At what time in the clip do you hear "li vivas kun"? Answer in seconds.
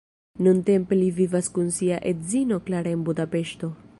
1.01-1.69